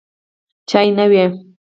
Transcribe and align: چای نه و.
چای 0.69 0.89
نه 0.97 1.05
و. 1.11 1.13